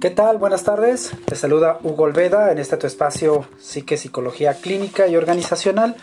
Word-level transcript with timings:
¿Qué 0.00 0.10
tal? 0.10 0.38
Buenas 0.38 0.62
tardes. 0.62 1.10
Te 1.24 1.34
saluda 1.34 1.80
Hugo 1.82 2.04
Olveda 2.04 2.52
en 2.52 2.58
este 2.58 2.76
tu 2.76 2.86
espacio 2.86 3.48
Psique, 3.58 3.96
Psicología 3.96 4.54
Clínica 4.54 5.08
y 5.08 5.16
Organizacional. 5.16 5.96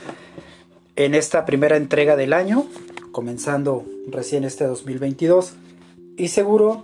En 0.97 1.15
esta 1.15 1.46
primera 1.46 1.78
entrega 1.78 2.17
del 2.17 2.33
año, 2.33 2.67
comenzando 3.13 3.85
recién 4.08 4.44
este 4.44 4.65
2022. 4.65 5.53
Y 6.17 6.28
seguro, 6.28 6.83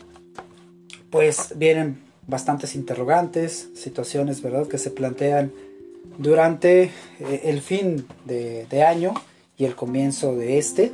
pues 1.10 1.50
vienen 1.58 2.02
bastantes 2.28 2.76
interrogantes, 2.76 3.68
situaciones, 3.75 4.41
¿verdad?, 4.41 4.68
que 4.68 4.78
se 4.78 4.89
plantean 4.89 5.52
durante 6.18 6.84
eh, 7.20 7.41
el 7.43 7.59
fin 7.59 8.05
de, 8.23 8.68
de 8.70 8.84
año 8.84 9.14
y 9.57 9.66
el 9.66 9.75
comienzo 9.75 10.34
de 10.38 10.57
este. 10.57 10.93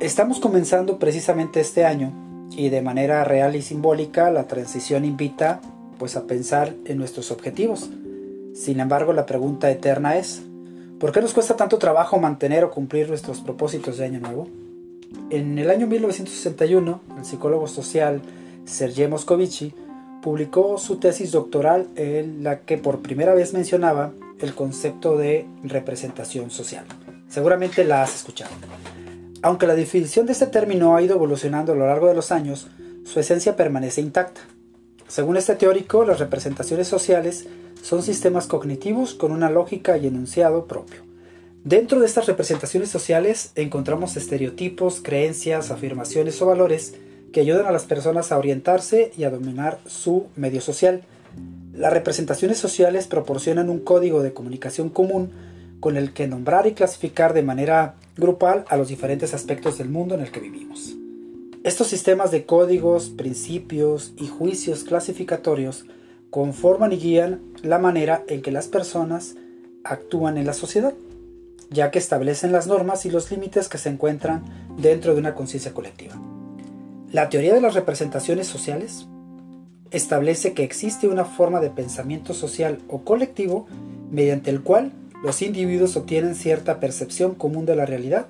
Estamos 0.00 0.38
comenzando 0.38 0.98
precisamente 0.98 1.60
este 1.60 1.86
año 1.86 2.23
y 2.50 2.68
de 2.68 2.82
manera 2.82 3.24
real 3.24 3.56
y 3.56 3.62
simbólica 3.62 4.30
la 4.30 4.46
transición 4.46 5.04
invita 5.04 5.60
pues 5.98 6.16
a 6.16 6.26
pensar 6.26 6.74
en 6.84 6.98
nuestros 6.98 7.30
objetivos. 7.30 7.90
Sin 8.54 8.80
embargo, 8.80 9.12
la 9.12 9.26
pregunta 9.26 9.70
eterna 9.70 10.16
es, 10.16 10.42
¿por 10.98 11.12
qué 11.12 11.20
nos 11.20 11.34
cuesta 11.34 11.56
tanto 11.56 11.78
trabajo 11.78 12.18
mantener 12.18 12.64
o 12.64 12.70
cumplir 12.70 13.08
nuestros 13.08 13.40
propósitos 13.40 13.98
de 13.98 14.04
año 14.04 14.20
nuevo? 14.20 14.48
En 15.30 15.58
el 15.58 15.70
año 15.70 15.86
1961, 15.86 17.00
el 17.18 17.24
psicólogo 17.24 17.66
social 17.66 18.20
Sergei 18.64 19.08
Moscovici 19.08 19.74
publicó 20.22 20.78
su 20.78 20.96
tesis 20.96 21.32
doctoral 21.32 21.88
en 21.96 22.42
la 22.42 22.60
que 22.60 22.78
por 22.78 23.00
primera 23.00 23.34
vez 23.34 23.52
mencionaba 23.52 24.12
el 24.40 24.54
concepto 24.54 25.16
de 25.16 25.46
representación 25.62 26.50
social. 26.50 26.84
Seguramente 27.28 27.84
la 27.84 28.02
has 28.02 28.14
escuchado. 28.14 28.52
Aunque 29.44 29.66
la 29.66 29.74
definición 29.74 30.24
de 30.24 30.32
este 30.32 30.46
término 30.46 30.96
ha 30.96 31.02
ido 31.02 31.16
evolucionando 31.16 31.72
a 31.72 31.76
lo 31.76 31.86
largo 31.86 32.08
de 32.08 32.14
los 32.14 32.32
años, 32.32 32.68
su 33.04 33.20
esencia 33.20 33.56
permanece 33.56 34.00
intacta. 34.00 34.40
Según 35.06 35.36
este 35.36 35.54
teórico, 35.54 36.06
las 36.06 36.18
representaciones 36.18 36.88
sociales 36.88 37.46
son 37.82 38.02
sistemas 38.02 38.46
cognitivos 38.46 39.12
con 39.12 39.32
una 39.32 39.50
lógica 39.50 39.98
y 39.98 40.06
enunciado 40.06 40.64
propio. 40.64 41.02
Dentro 41.62 42.00
de 42.00 42.06
estas 42.06 42.24
representaciones 42.24 42.88
sociales 42.88 43.52
encontramos 43.54 44.16
estereotipos, 44.16 45.02
creencias, 45.02 45.70
afirmaciones 45.70 46.40
o 46.40 46.46
valores 46.46 46.94
que 47.30 47.40
ayudan 47.40 47.66
a 47.66 47.72
las 47.72 47.84
personas 47.84 48.32
a 48.32 48.38
orientarse 48.38 49.12
y 49.14 49.24
a 49.24 49.30
dominar 49.30 49.78
su 49.84 50.24
medio 50.36 50.62
social. 50.62 51.02
Las 51.74 51.92
representaciones 51.92 52.56
sociales 52.56 53.06
proporcionan 53.08 53.68
un 53.68 53.80
código 53.80 54.22
de 54.22 54.32
comunicación 54.32 54.88
común 54.88 55.32
con 55.84 55.98
el 55.98 56.14
que 56.14 56.26
nombrar 56.26 56.66
y 56.66 56.72
clasificar 56.72 57.34
de 57.34 57.42
manera 57.42 57.96
grupal 58.16 58.64
a 58.70 58.78
los 58.78 58.88
diferentes 58.88 59.34
aspectos 59.34 59.76
del 59.76 59.90
mundo 59.90 60.14
en 60.14 60.22
el 60.22 60.30
que 60.30 60.40
vivimos. 60.40 60.96
Estos 61.62 61.88
sistemas 61.88 62.30
de 62.30 62.46
códigos, 62.46 63.10
principios 63.10 64.14
y 64.16 64.28
juicios 64.28 64.84
clasificatorios 64.84 65.84
conforman 66.30 66.94
y 66.94 66.96
guían 66.96 67.42
la 67.60 67.78
manera 67.78 68.24
en 68.28 68.40
que 68.40 68.50
las 68.50 68.66
personas 68.66 69.34
actúan 69.84 70.38
en 70.38 70.46
la 70.46 70.54
sociedad, 70.54 70.94
ya 71.68 71.90
que 71.90 71.98
establecen 71.98 72.50
las 72.50 72.66
normas 72.66 73.04
y 73.04 73.10
los 73.10 73.30
límites 73.30 73.68
que 73.68 73.76
se 73.76 73.90
encuentran 73.90 74.42
dentro 74.78 75.12
de 75.12 75.20
una 75.20 75.34
conciencia 75.34 75.74
colectiva. 75.74 76.14
La 77.12 77.28
teoría 77.28 77.52
de 77.52 77.60
las 77.60 77.74
representaciones 77.74 78.46
sociales 78.46 79.06
establece 79.90 80.54
que 80.54 80.64
existe 80.64 81.08
una 81.08 81.26
forma 81.26 81.60
de 81.60 81.68
pensamiento 81.68 82.32
social 82.32 82.78
o 82.88 83.02
colectivo 83.02 83.66
mediante 84.10 84.48
el 84.48 84.62
cual 84.62 84.90
los 85.24 85.40
individuos 85.40 85.96
obtienen 85.96 86.34
cierta 86.34 86.80
percepción 86.80 87.34
común 87.34 87.64
de 87.64 87.74
la 87.74 87.86
realidad 87.86 88.26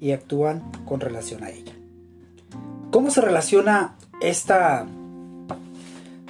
y 0.00 0.10
actúan 0.10 0.60
con 0.84 0.98
relación 0.98 1.44
a 1.44 1.50
ella. 1.50 1.72
¿Cómo 2.90 3.12
se 3.12 3.20
relaciona 3.20 3.94
esta 4.20 4.84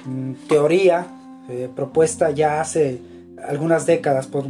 mm, 0.05 0.33
teoría 0.47 1.07
eh, 1.49 1.67
propuesta 1.75 2.29
ya 2.29 2.61
hace 2.61 3.01
algunas 3.43 3.87
décadas 3.87 4.27
por, 4.27 4.45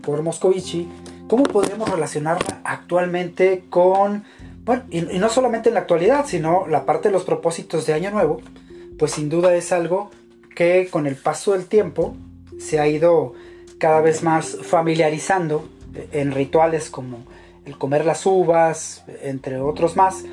por 0.00 0.22
Moscovici? 0.22 0.88
¿Cómo 1.28 1.42
podemos 1.42 1.90
relacionarla 1.90 2.62
actualmente 2.64 3.64
con, 3.68 4.24
bueno, 4.64 4.84
y, 4.88 5.14
y 5.14 5.18
no 5.18 5.28
solamente 5.28 5.68
en 5.68 5.74
la 5.74 5.80
actualidad, 5.80 6.24
sino 6.26 6.66
la 6.66 6.86
parte 6.86 7.08
de 7.08 7.12
los 7.12 7.24
propósitos 7.24 7.84
de 7.84 7.92
Año 7.92 8.10
Nuevo? 8.12 8.40
Pues 8.98 9.12
sin 9.12 9.28
duda 9.28 9.54
es 9.54 9.72
algo 9.72 10.10
que 10.54 10.88
con 10.90 11.06
el 11.06 11.16
paso 11.16 11.52
del 11.52 11.66
tiempo 11.66 12.16
se 12.58 12.80
ha 12.80 12.88
ido 12.88 13.34
cada 13.78 14.00
vez 14.00 14.22
más 14.22 14.56
familiarizando 14.62 15.68
en 16.12 16.32
rituales 16.32 16.90
como 16.90 17.24
el 17.64 17.76
comer 17.76 18.04
las 18.04 18.24
uvas, 18.26 19.04
entre 19.22 19.60
otros 19.60 19.96
más. 19.96 20.24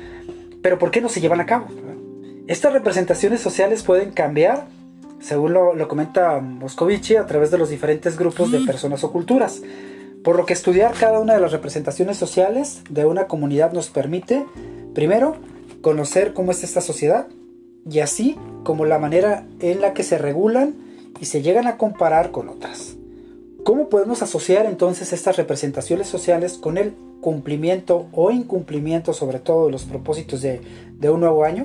Pero 0.62 0.78
¿por 0.78 0.90
qué 0.90 1.00
no 1.00 1.08
se 1.08 1.20
llevan 1.20 1.40
a 1.40 1.46
cabo? 1.46 1.66
Estas 2.46 2.72
representaciones 2.72 3.40
sociales 3.40 3.82
pueden 3.82 4.10
cambiar, 4.12 4.66
según 5.20 5.52
lo, 5.52 5.88
comenta 5.88 6.40
Moscovici, 6.40 7.16
a 7.16 7.26
través 7.26 7.50
de 7.50 7.58
los 7.58 7.70
diferentes 7.70 8.18
grupos 8.18 8.52
de 8.52 8.60
personas 8.60 9.02
o 9.04 9.12
culturas. 9.12 9.62
Por 10.22 10.36
lo 10.36 10.46
que 10.46 10.52
estudiar 10.52 10.94
cada 10.94 11.20
una 11.20 11.34
de 11.34 11.40
las 11.40 11.52
representaciones 11.52 12.16
sociales 12.16 12.82
de 12.88 13.04
una 13.04 13.26
comunidad 13.26 13.72
nos 13.72 13.90
permite, 13.90 14.46
primero, 14.94 15.36
conocer 15.82 16.32
cómo 16.32 16.50
es 16.50 16.64
esta 16.64 16.80
sociedad 16.80 17.26
y 17.90 18.00
así 18.00 18.38
como 18.62 18.86
la 18.86 18.98
manera 18.98 19.46
en 19.60 19.80
la 19.80 19.92
que 19.92 20.02
se 20.02 20.16
regulan 20.16 20.74
y 21.20 21.26
se 21.26 21.42
llegan 21.42 21.66
a 21.66 21.76
comparar 21.76 22.30
con 22.30 22.48
otras. 22.48 22.93
¿Cómo 23.64 23.88
podemos 23.88 24.20
asociar 24.20 24.66
entonces 24.66 25.14
estas 25.14 25.38
representaciones 25.38 26.06
sociales 26.06 26.58
con 26.58 26.76
el 26.76 26.94
cumplimiento 27.22 28.08
o 28.12 28.30
incumplimiento 28.30 29.14
sobre 29.14 29.38
todo 29.38 29.66
de 29.66 29.72
los 29.72 29.84
propósitos 29.84 30.42
de, 30.42 30.60
un 31.10 31.20
nuevo 31.20 31.44
año? 31.44 31.64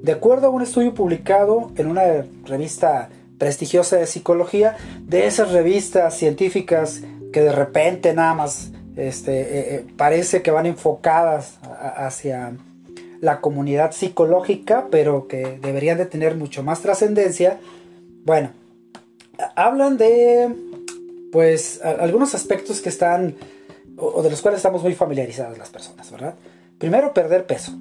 De 0.00 0.12
acuerdo 0.12 0.46
a 0.46 0.50
un 0.50 0.62
estudio 0.62 0.94
publicado 0.94 1.72
en 1.76 1.88
una 1.88 2.24
revista 2.44 3.08
prestigiosa 3.36 3.96
de 3.96 4.06
psicología, 4.06 4.76
de 5.00 5.26
esas 5.26 5.50
revistas 5.50 6.16
científicas 6.16 7.02
que 7.32 7.40
de 7.40 7.52
repente 7.52 8.14
nada 8.14 8.34
más 8.34 8.70
este, 8.94 9.40
eh, 9.40 9.46
eh, 9.74 9.86
parece 9.96 10.40
que 10.40 10.52
van 10.52 10.66
enfocadas 10.66 11.58
hacia 11.96 12.52
la 13.20 13.40
comunidad 13.40 13.90
psicológica, 13.90 14.86
pero 14.88 15.26
que 15.26 15.58
deberían 15.60 15.98
de 15.98 16.06
tener 16.06 16.36
mucho 16.36 16.62
más 16.62 16.80
trascendencia, 16.80 17.58
bueno, 18.24 18.50
hablan 19.56 19.96
de 19.96 20.71
pues 21.32 21.80
algunos 21.82 22.34
aspectos 22.34 22.80
que 22.82 22.90
están 22.90 23.34
o, 23.96 24.22
de 24.22 24.30
los 24.30 24.42
cuales 24.42 24.58
estamos 24.58 24.82
muy 24.82 24.94
familiarizadas 24.94 25.58
las 25.58 25.70
personas, 25.70 26.10
¿verdad? 26.10 26.34
Primero, 26.78 27.14
perder 27.14 27.46
peso. 27.46 27.72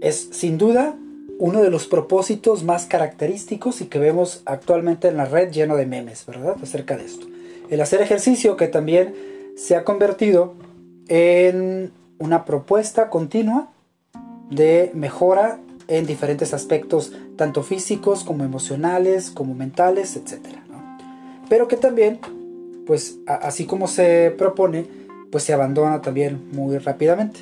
Es 0.00 0.28
sin 0.32 0.58
duda 0.58 0.96
uno 1.38 1.62
de 1.62 1.70
los 1.70 1.86
propósitos 1.86 2.64
más 2.64 2.86
característicos 2.86 3.80
y 3.80 3.86
que 3.86 4.00
vemos 4.00 4.42
actualmente 4.44 5.08
en 5.08 5.16
la 5.16 5.24
red 5.24 5.52
lleno 5.52 5.76
de 5.76 5.86
memes, 5.86 6.26
¿verdad? 6.26 6.56
Acerca 6.60 6.96
de 6.96 7.04
esto. 7.04 7.26
El 7.70 7.80
hacer 7.80 8.02
ejercicio 8.02 8.56
que 8.56 8.66
también 8.66 9.14
se 9.56 9.76
ha 9.76 9.84
convertido 9.84 10.54
en 11.08 11.92
una 12.18 12.44
propuesta 12.44 13.08
continua 13.08 13.70
de 14.50 14.90
mejora 14.94 15.60
en 15.86 16.06
diferentes 16.06 16.52
aspectos, 16.54 17.12
tanto 17.36 17.62
físicos 17.62 18.24
como 18.24 18.44
emocionales, 18.44 19.30
como 19.30 19.54
mentales, 19.54 20.16
etc. 20.16 20.40
Pero 21.48 21.68
que 21.68 21.76
también 21.76 22.18
pues 22.88 23.18
así 23.26 23.66
como 23.66 23.86
se 23.86 24.34
propone, 24.38 24.86
pues 25.30 25.44
se 25.44 25.52
abandona 25.52 26.00
también 26.00 26.48
muy 26.52 26.78
rápidamente. 26.78 27.40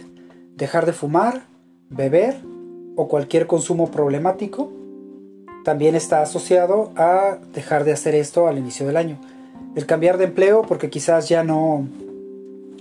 Dejar 0.57 0.87
de 0.87 0.93
fumar, 0.93 1.45
beber 1.89 2.35
o 2.97 3.07
cualquier 3.07 3.47
consumo 3.47 3.93
problemático 3.93 4.73
también 5.65 5.95
está 5.95 6.21
asociado 6.21 6.91
a 6.97 7.39
dejar 7.55 7.85
de 7.85 7.93
hacer 7.93 8.17
esto 8.17 8.49
al 8.49 8.59
inicio 8.59 8.89
del 8.89 8.97
año. 8.97 9.21
El 9.77 9.87
cambiar 9.87 10.19
de 10.19 10.25
empleo 10.25 10.63
porque 10.63 10.91
quizás 10.91 11.29
ya 11.29 11.45
no 11.45 11.87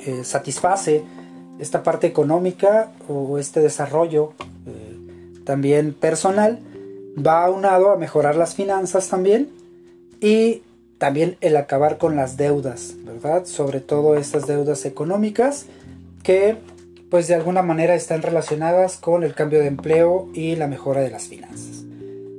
eh, 0.04 0.24
satisface 0.24 1.04
esta 1.60 1.84
parte 1.84 2.08
económica 2.08 2.92
o 3.08 3.38
este 3.38 3.60
desarrollo 3.60 4.34
eh, 4.66 5.44
también 5.46 5.94
personal 5.94 6.60
va 7.16 7.46
aunado 7.46 7.92
a 7.92 7.98
mejorar 7.98 8.36
las 8.36 8.56
finanzas 8.56 9.08
también 9.08 9.52
y 10.20 10.64
también 10.98 11.38
el 11.42 11.58
acabar 11.58 11.98
con 11.98 12.16
las 12.16 12.38
deudas, 12.38 12.96
¿verdad? 13.04 13.46
Sobre 13.46 13.80
todo 13.80 14.16
estas 14.16 14.48
deudas 14.48 14.86
económicas 14.86 15.66
que 16.24 16.58
pues 17.10 17.28
de 17.28 17.36
alguna 17.36 17.62
manera 17.62 17.96
están 17.96 18.22
relacionadas 18.22 18.98
con 18.98 19.24
el 19.24 19.36
cambio 19.36 19.60
de 19.60 19.68
empleo 19.68 20.28
y 20.34 20.56
la 20.56 20.68
mejora 20.68 21.02
de 21.02 21.12
las 21.12 21.28
finanzas. 21.28 21.84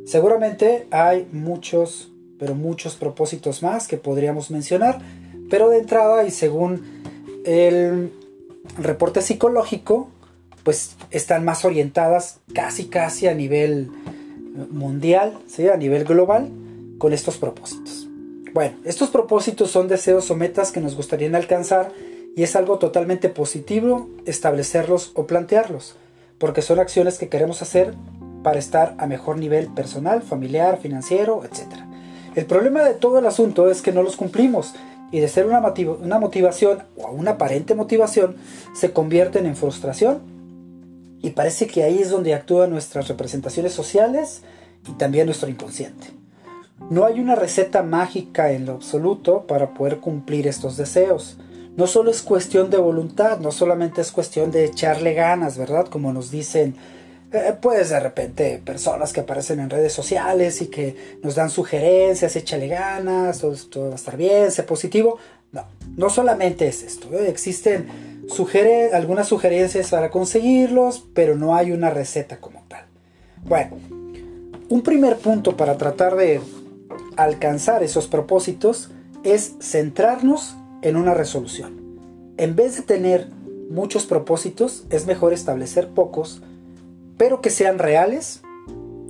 Seguramente 0.06 0.86
hay 0.90 1.26
muchos, 1.32 2.10
pero 2.38 2.54
muchos 2.54 2.96
propósitos 2.96 3.62
más 3.62 3.88
que 3.88 3.96
podríamos 3.96 4.50
mencionar, 4.50 5.00
pero 5.50 5.70
de 5.70 5.78
entrada 5.78 6.24
y 6.24 6.30
según 6.30 6.82
el 7.44 8.12
reporte 8.78 9.22
psicológico, 9.22 10.08
pues 10.64 10.96
están 11.10 11.44
más 11.44 11.64
orientadas 11.64 12.40
casi 12.52 12.86
casi 12.86 13.28
a 13.28 13.34
nivel 13.34 13.88
mundial, 14.70 15.38
¿sí? 15.46 15.68
a 15.68 15.76
nivel 15.76 16.04
global, 16.04 16.50
con 16.98 17.12
estos 17.12 17.36
propósitos. 17.36 17.85
Bueno, 18.56 18.78
estos 18.86 19.10
propósitos 19.10 19.70
son 19.70 19.86
deseos 19.86 20.30
o 20.30 20.34
metas 20.34 20.72
que 20.72 20.80
nos 20.80 20.96
gustaría 20.96 21.28
alcanzar 21.36 21.92
y 22.34 22.42
es 22.42 22.56
algo 22.56 22.78
totalmente 22.78 23.28
positivo 23.28 24.08
establecerlos 24.24 25.12
o 25.14 25.26
plantearlos, 25.26 25.96
porque 26.38 26.62
son 26.62 26.78
acciones 26.78 27.18
que 27.18 27.28
queremos 27.28 27.60
hacer 27.60 27.92
para 28.42 28.58
estar 28.58 28.94
a 28.96 29.06
mejor 29.06 29.36
nivel 29.36 29.66
personal, 29.74 30.22
familiar, 30.22 30.78
financiero, 30.78 31.44
etc. 31.44 31.66
El 32.34 32.46
problema 32.46 32.82
de 32.82 32.94
todo 32.94 33.18
el 33.18 33.26
asunto 33.26 33.70
es 33.70 33.82
que 33.82 33.92
no 33.92 34.02
los 34.02 34.16
cumplimos 34.16 34.72
y 35.12 35.20
de 35.20 35.28
ser 35.28 35.44
una, 35.44 35.60
una 35.60 36.18
motivación 36.18 36.82
o 36.96 37.10
una 37.10 37.32
aparente 37.32 37.74
motivación 37.74 38.36
se 38.74 38.90
convierten 38.90 39.44
en 39.44 39.56
frustración 39.56 40.20
y 41.20 41.28
parece 41.28 41.66
que 41.66 41.82
ahí 41.82 41.98
es 41.98 42.08
donde 42.08 42.32
actúan 42.32 42.70
nuestras 42.70 43.06
representaciones 43.08 43.74
sociales 43.74 44.40
y 44.88 44.92
también 44.92 45.26
nuestro 45.26 45.50
inconsciente. 45.50 46.06
No 46.90 47.04
hay 47.04 47.20
una 47.20 47.34
receta 47.34 47.82
mágica 47.82 48.52
en 48.52 48.66
lo 48.66 48.72
absoluto 48.72 49.46
para 49.46 49.74
poder 49.74 49.98
cumplir 49.98 50.46
estos 50.46 50.76
deseos. 50.76 51.38
No 51.76 51.86
solo 51.86 52.10
es 52.10 52.22
cuestión 52.22 52.70
de 52.70 52.78
voluntad, 52.78 53.38
no 53.38 53.50
solamente 53.50 54.00
es 54.00 54.12
cuestión 54.12 54.50
de 54.50 54.64
echarle 54.64 55.14
ganas, 55.14 55.58
¿verdad? 55.58 55.86
Como 55.88 56.12
nos 56.12 56.30
dicen 56.30 56.74
eh, 57.32 57.54
pues 57.60 57.90
de 57.90 57.98
repente 57.98 58.62
personas 58.64 59.12
que 59.12 59.20
aparecen 59.20 59.58
en 59.58 59.68
redes 59.68 59.92
sociales 59.92 60.62
y 60.62 60.68
que 60.68 61.18
nos 61.22 61.34
dan 61.34 61.50
sugerencias, 61.50 62.36
échale 62.36 62.68
ganas, 62.68 63.40
todo, 63.40 63.88
va 63.88 63.92
a 63.92 63.96
estar 63.96 64.16
bien, 64.16 64.50
sé 64.50 64.62
positivo. 64.62 65.18
No, 65.52 65.64
no 65.96 66.08
solamente 66.08 66.68
es 66.68 66.82
esto, 66.82 67.08
¿eh? 67.12 67.28
existen 67.28 67.88
algunas 68.92 69.28
sugerencias 69.28 69.90
para 69.90 70.10
conseguirlos, 70.10 71.04
pero 71.14 71.36
no 71.36 71.54
hay 71.54 71.72
una 71.72 71.90
receta 71.90 72.38
como 72.38 72.64
tal. 72.68 72.84
Bueno, 73.44 73.78
un 74.68 74.82
primer 74.82 75.16
punto 75.16 75.56
para 75.56 75.76
tratar 75.76 76.16
de 76.16 76.40
alcanzar 77.16 77.82
esos 77.82 78.06
propósitos 78.06 78.90
es 79.24 79.54
centrarnos 79.60 80.56
en 80.82 80.96
una 80.96 81.14
resolución. 81.14 81.80
En 82.36 82.54
vez 82.54 82.76
de 82.76 82.82
tener 82.82 83.28
muchos 83.70 84.06
propósitos, 84.06 84.84
es 84.90 85.06
mejor 85.06 85.32
establecer 85.32 85.88
pocos, 85.88 86.42
pero 87.16 87.40
que 87.40 87.50
sean 87.50 87.78
reales, 87.78 88.42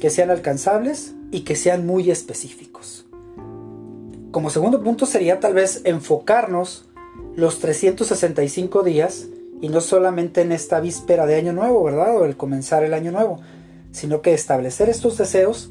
que 0.00 0.10
sean 0.10 0.30
alcanzables 0.30 1.14
y 1.30 1.40
que 1.40 1.56
sean 1.56 1.86
muy 1.86 2.10
específicos. 2.10 3.06
Como 4.30 4.50
segundo 4.50 4.82
punto 4.82 5.06
sería 5.06 5.40
tal 5.40 5.54
vez 5.54 5.82
enfocarnos 5.84 6.88
los 7.36 7.58
365 7.58 8.82
días 8.82 9.26
y 9.60 9.68
no 9.68 9.80
solamente 9.80 10.42
en 10.42 10.52
esta 10.52 10.80
víspera 10.80 11.26
de 11.26 11.36
año 11.36 11.52
nuevo, 11.52 11.82
¿verdad? 11.82 12.16
O 12.16 12.24
el 12.24 12.36
comenzar 12.36 12.84
el 12.84 12.94
año 12.94 13.12
nuevo, 13.12 13.40
sino 13.92 14.20
que 14.20 14.34
establecer 14.34 14.88
estos 14.88 15.16
deseos 15.16 15.70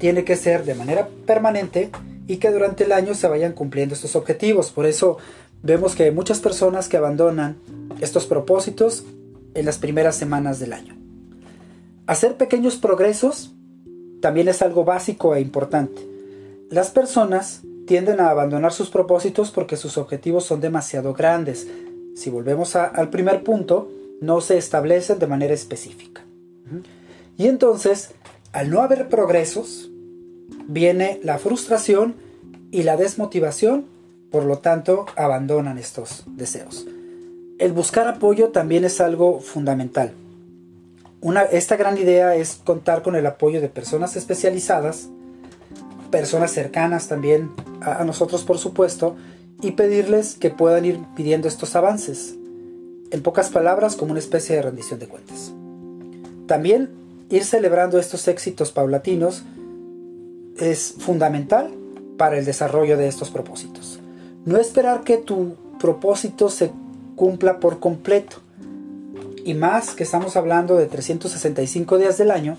tiene 0.00 0.24
que 0.24 0.34
ser 0.34 0.64
de 0.64 0.74
manera 0.74 1.08
permanente 1.26 1.90
y 2.26 2.38
que 2.38 2.50
durante 2.50 2.84
el 2.84 2.92
año 2.92 3.14
se 3.14 3.28
vayan 3.28 3.52
cumpliendo 3.52 3.94
estos 3.94 4.16
objetivos. 4.16 4.72
Por 4.72 4.86
eso 4.86 5.18
vemos 5.62 5.94
que 5.94 6.04
hay 6.04 6.10
muchas 6.10 6.40
personas 6.40 6.88
que 6.88 6.96
abandonan 6.96 7.58
estos 8.00 8.26
propósitos 8.26 9.04
en 9.54 9.66
las 9.66 9.78
primeras 9.78 10.16
semanas 10.16 10.58
del 10.58 10.72
año. 10.72 10.96
Hacer 12.06 12.36
pequeños 12.36 12.76
progresos 12.76 13.52
también 14.20 14.48
es 14.48 14.62
algo 14.62 14.84
básico 14.84 15.34
e 15.36 15.40
importante. 15.40 16.06
Las 16.70 16.90
personas 16.90 17.62
tienden 17.86 18.20
a 18.20 18.30
abandonar 18.30 18.72
sus 18.72 18.90
propósitos 18.90 19.50
porque 19.50 19.76
sus 19.76 19.98
objetivos 19.98 20.44
son 20.44 20.60
demasiado 20.60 21.12
grandes. 21.12 21.66
Si 22.14 22.30
volvemos 22.30 22.74
al 22.74 23.10
primer 23.10 23.42
punto, 23.42 23.90
no 24.20 24.40
se 24.40 24.56
establecen 24.56 25.18
de 25.18 25.26
manera 25.26 25.54
específica. 25.54 26.22
Y 27.36 27.48
entonces, 27.48 28.12
al 28.52 28.70
no 28.70 28.82
haber 28.82 29.08
progresos, 29.08 29.90
viene 30.66 31.20
la 31.22 31.38
frustración 31.38 32.14
y 32.70 32.82
la 32.82 32.96
desmotivación, 32.96 33.86
por 34.30 34.44
lo 34.44 34.58
tanto, 34.58 35.06
abandonan 35.16 35.78
estos 35.78 36.24
deseos. 36.26 36.86
El 37.58 37.72
buscar 37.72 38.08
apoyo 38.08 38.48
también 38.50 38.84
es 38.84 39.00
algo 39.00 39.40
fundamental. 39.40 40.12
esta 41.52 41.76
gran 41.76 41.98
idea 41.98 42.34
es 42.34 42.60
contar 42.64 43.02
con 43.02 43.16
el 43.16 43.26
apoyo 43.26 43.60
de 43.60 43.68
personas 43.68 44.16
especializadas 44.16 45.08
personas 46.10 46.50
cercanas 46.50 47.08
también 47.08 47.50
a, 47.80 48.04
nosotros, 48.04 48.44
por 48.44 48.58
supuesto, 48.58 49.16
y 49.62 49.72
pedirles 49.72 50.34
que 50.34 50.50
puedan 50.50 50.84
ir 50.84 51.00
pidiendo 51.16 51.48
estos 51.48 51.76
avances. 51.76 52.34
En 53.10 53.22
pocas 53.22 53.50
palabras, 53.50 53.96
como 53.96 54.12
una 54.12 54.20
especie 54.20 54.56
de 54.56 54.62
rendición 54.62 54.98
de 54.98 55.08
cuentas. 55.08 55.52
También 56.46 56.90
ir 57.30 57.44
celebrando 57.44 57.98
estos 57.98 58.26
éxitos 58.28 58.72
paulatinos 58.72 59.44
es 60.58 60.94
fundamental 60.98 61.70
para 62.18 62.38
el 62.38 62.44
desarrollo 62.44 62.96
de 62.96 63.08
estos 63.08 63.30
propósitos. 63.30 64.00
No 64.44 64.58
esperar 64.58 65.04
que 65.04 65.16
tu 65.16 65.54
propósito 65.78 66.50
se 66.50 66.70
cumpla 67.16 67.60
por 67.60 67.80
completo. 67.80 68.36
Y 69.44 69.54
más 69.54 69.94
que 69.94 70.02
estamos 70.02 70.36
hablando 70.36 70.76
de 70.76 70.86
365 70.86 71.98
días 71.98 72.18
del 72.18 72.30
año, 72.30 72.58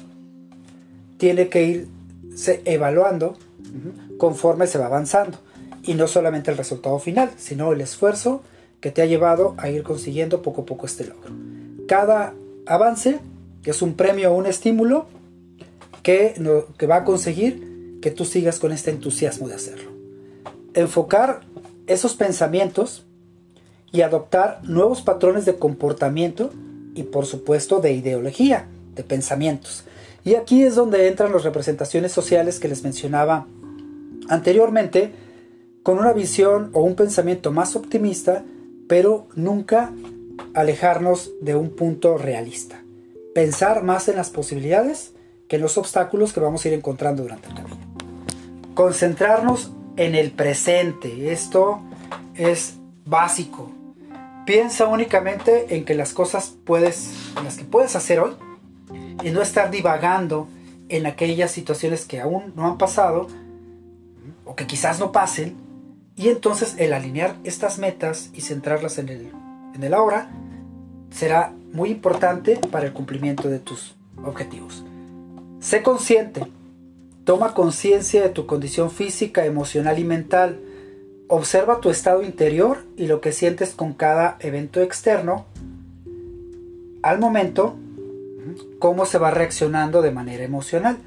tiene 1.17 1.49
que 1.49 1.63
ir 1.63 1.87
se, 2.35 2.61
evaluando 2.65 3.37
conforme 4.17 4.67
se 4.67 4.79
va 4.79 4.87
avanzando. 4.87 5.37
Y 5.83 5.93
no 5.93 6.07
solamente 6.07 6.49
el 6.49 6.57
resultado 6.57 6.97
final, 6.99 7.31
sino 7.37 7.71
el 7.71 7.81
esfuerzo 7.81 8.41
que 8.79 8.91
te 8.91 9.01
ha 9.01 9.05
llevado 9.05 9.53
a 9.57 9.69
ir 9.69 9.83
consiguiendo 9.83 10.41
poco 10.41 10.61
a 10.61 10.65
poco 10.65 10.85
este 10.85 11.05
logro. 11.05 11.31
Cada 11.87 12.33
avance 12.65 13.19
es 13.69 13.81
un 13.81 13.93
premio 13.93 14.31
o 14.31 14.35
un 14.35 14.47
estímulo 14.47 15.05
que, 16.03 16.33
que 16.77 16.87
va 16.87 16.97
a 16.97 17.05
conseguir 17.05 17.99
que 18.01 18.11
tú 18.11 18.25
sigas 18.25 18.59
con 18.59 18.71
este 18.71 18.91
entusiasmo 18.91 19.47
de 19.47 19.55
hacerlo. 19.55 19.91
Enfocar 20.73 21.41
esos 21.87 22.15
pensamientos 22.15 23.05
y 23.91 24.01
adoptar 24.01 24.61
nuevos 24.63 25.01
patrones 25.01 25.45
de 25.45 25.57
comportamiento 25.57 26.51
y 26.95 27.03
por 27.03 27.25
supuesto 27.25 27.79
de 27.79 27.93
ideología, 27.93 28.67
de 28.95 29.03
pensamientos. 29.03 29.83
Y 30.23 30.35
aquí 30.35 30.63
es 30.63 30.75
donde 30.75 31.07
entran 31.07 31.31
las 31.31 31.43
representaciones 31.43 32.11
sociales 32.11 32.59
que 32.59 32.67
les 32.67 32.83
mencionaba 32.83 33.47
anteriormente, 34.29 35.11
con 35.83 35.97
una 35.97 36.13
visión 36.13 36.69
o 36.73 36.81
un 36.81 36.95
pensamiento 36.95 37.51
más 37.51 37.75
optimista, 37.75 38.43
pero 38.87 39.27
nunca 39.35 39.91
alejarnos 40.53 41.31
de 41.41 41.55
un 41.55 41.71
punto 41.71 42.17
realista. 42.17 42.80
Pensar 43.33 43.83
más 43.83 44.07
en 44.07 44.15
las 44.15 44.29
posibilidades 44.29 45.13
que 45.47 45.57
en 45.57 45.61
los 45.61 45.77
obstáculos 45.77 46.33
que 46.33 46.39
vamos 46.39 46.63
a 46.63 46.67
ir 46.67 46.73
encontrando 46.73 47.23
durante 47.23 47.47
el 47.49 47.55
camino. 47.55 47.77
Concentrarnos 48.73 49.71
en 49.97 50.15
el 50.15 50.31
presente. 50.31 51.31
Esto 51.31 51.81
es 52.35 52.75
básico. 53.05 53.69
Piensa 54.45 54.87
únicamente 54.87 55.75
en 55.75 55.85
que 55.85 55.93
las 55.93 56.13
cosas 56.13 56.55
puedes, 56.65 57.11
en 57.37 57.43
las 57.43 57.57
que 57.57 57.63
puedes 57.63 57.95
hacer 57.95 58.19
hoy 58.19 58.35
y 59.23 59.29
no 59.29 59.41
estar 59.41 59.71
divagando 59.71 60.47
en 60.89 61.05
aquellas 61.05 61.51
situaciones 61.51 62.05
que 62.05 62.19
aún 62.19 62.53
no 62.55 62.67
han 62.67 62.77
pasado 62.77 63.27
o 64.45 64.55
que 64.55 64.67
quizás 64.67 64.99
no 64.99 65.11
pasen 65.11 65.55
y 66.15 66.29
entonces 66.29 66.75
el 66.77 66.93
alinear 66.93 67.37
estas 67.43 67.79
metas 67.79 68.29
y 68.33 68.41
centrarlas 68.41 68.97
en 68.97 69.09
el, 69.09 69.31
en 69.73 69.83
el 69.83 69.93
ahora 69.93 70.29
será 71.09 71.53
muy 71.73 71.89
importante 71.89 72.59
para 72.71 72.87
el 72.87 72.93
cumplimiento 72.93 73.49
de 73.49 73.59
tus 73.59 73.95
objetivos. 74.23 74.83
Sé 75.59 75.83
consciente, 75.83 76.47
toma 77.23 77.53
conciencia 77.53 78.21
de 78.21 78.29
tu 78.29 78.45
condición 78.45 78.91
física, 78.91 79.45
emocional 79.45 79.99
y 79.99 80.03
mental, 80.03 80.59
observa 81.27 81.79
tu 81.79 81.89
estado 81.89 82.23
interior 82.23 82.83
y 82.97 83.07
lo 83.07 83.21
que 83.21 83.31
sientes 83.31 83.71
con 83.71 83.93
cada 83.93 84.37
evento 84.39 84.81
externo. 84.81 85.45
Al 87.03 87.19
momento, 87.19 87.75
cómo 88.79 89.05
se 89.05 89.17
va 89.17 89.31
reaccionando 89.31 90.01
de 90.01 90.11
manera 90.11 90.43
emocional. 90.43 90.97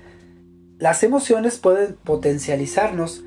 Las 0.78 1.02
emociones 1.02 1.58
pueden 1.58 1.96
potencializarnos 2.04 3.22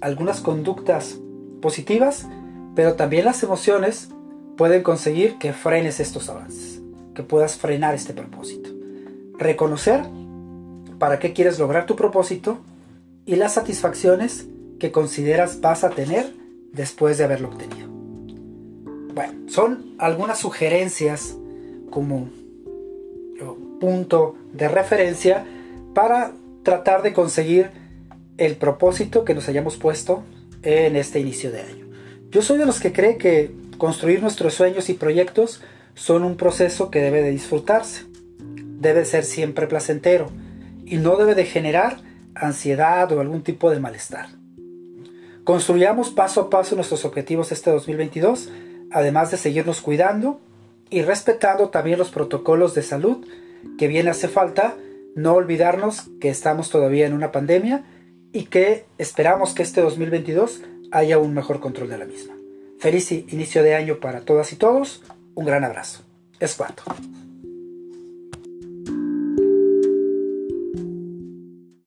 algunas 0.00 0.40
conductas 0.40 1.18
positivas, 1.60 2.26
pero 2.74 2.94
también 2.94 3.24
las 3.24 3.42
emociones 3.42 4.10
pueden 4.56 4.82
conseguir 4.82 5.38
que 5.38 5.52
frenes 5.52 6.00
estos 6.00 6.28
avances, 6.28 6.71
que 7.14 7.22
puedas 7.22 7.56
frenar 7.56 7.94
este 7.94 8.12
propósito. 8.12 8.70
Reconocer 9.38 10.02
para 10.98 11.18
qué 11.18 11.32
quieres 11.32 11.58
lograr 11.58 11.86
tu 11.86 11.96
propósito 11.96 12.58
y 13.26 13.36
las 13.36 13.54
satisfacciones 13.54 14.46
que 14.78 14.92
consideras 14.92 15.60
vas 15.60 15.84
a 15.84 15.90
tener 15.90 16.32
después 16.72 17.18
de 17.18 17.24
haberlo 17.24 17.48
obtenido. 17.48 17.88
Bueno, 19.14 19.48
son 19.48 19.94
algunas 19.98 20.38
sugerencias 20.38 21.36
como 21.90 22.28
punto 23.82 24.36
de 24.52 24.68
referencia 24.68 25.44
para 25.92 26.32
tratar 26.62 27.02
de 27.02 27.12
conseguir 27.12 27.70
el 28.38 28.56
propósito 28.56 29.24
que 29.24 29.34
nos 29.34 29.48
hayamos 29.48 29.76
puesto 29.76 30.22
en 30.62 30.94
este 30.94 31.18
inicio 31.18 31.50
de 31.50 31.62
año. 31.62 31.86
Yo 32.30 32.42
soy 32.42 32.58
de 32.58 32.66
los 32.66 32.80
que 32.80 32.92
cree 32.92 33.18
que 33.18 33.50
construir 33.78 34.22
nuestros 34.22 34.54
sueños 34.54 34.88
y 34.88 34.94
proyectos 34.94 35.60
son 35.94 36.24
un 36.24 36.36
proceso 36.36 36.90
que 36.90 37.00
debe 37.00 37.22
de 37.22 37.30
disfrutarse, 37.30 38.04
debe 38.80 39.04
ser 39.04 39.24
siempre 39.24 39.66
placentero 39.66 40.30
y 40.84 40.96
no 40.96 41.16
debe 41.16 41.34
de 41.34 41.44
generar 41.44 41.98
ansiedad 42.34 43.10
o 43.12 43.20
algún 43.20 43.42
tipo 43.42 43.70
de 43.70 43.80
malestar. 43.80 44.28
Construyamos 45.44 46.10
paso 46.10 46.40
a 46.40 46.50
paso 46.50 46.74
nuestros 46.76 47.04
objetivos 47.04 47.52
este 47.52 47.70
2022, 47.70 48.50
además 48.90 49.30
de 49.30 49.36
seguirnos 49.36 49.80
cuidando 49.80 50.40
y 50.90 51.02
respetando 51.02 51.70
también 51.70 51.98
los 51.98 52.10
protocolos 52.10 52.74
de 52.74 52.82
salud 52.82 53.26
que 53.78 53.88
bien 53.88 54.08
hace 54.08 54.28
falta 54.28 54.76
no 55.14 55.34
olvidarnos 55.34 56.08
que 56.20 56.28
estamos 56.28 56.70
todavía 56.70 57.06
en 57.06 57.12
una 57.12 57.32
pandemia 57.32 57.84
y 58.32 58.44
que 58.44 58.86
esperamos 58.98 59.54
que 59.54 59.62
este 59.62 59.80
2022 59.80 60.62
haya 60.90 61.18
un 61.18 61.34
mejor 61.34 61.60
control 61.60 61.88
de 61.88 61.98
la 61.98 62.04
misma. 62.04 62.34
Feliz 62.78 63.12
inicio 63.12 63.62
de 63.62 63.74
año 63.74 63.98
para 64.00 64.22
todas 64.22 64.52
y 64.52 64.56
todos. 64.56 65.02
Un 65.34 65.46
gran 65.46 65.64
abrazo. 65.64 66.02
Es 66.40 66.54
cuanto. 66.54 66.82